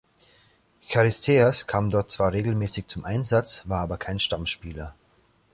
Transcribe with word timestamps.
Charisteas 0.89 1.67
kam 1.67 1.91
dort 1.91 2.09
zwar 2.11 2.33
regelmäßig 2.33 2.87
zum 2.87 3.05
Einsatz, 3.05 3.61
war 3.69 3.81
aber 3.81 3.97
kein 3.99 4.17
Stammspieler. 4.17 4.95